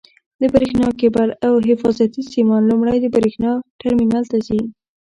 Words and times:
د 0.41 0.43
برېښنا 0.53 0.87
کېبل 0.99 1.29
او 1.47 1.53
حفاظتي 1.67 2.21
سیمان 2.33 2.61
لومړی 2.71 2.97
د 3.01 3.07
برېښنا 3.15 3.51
ټرمینل 3.79 4.23
ته 4.31 4.37
ځي. 4.47 4.61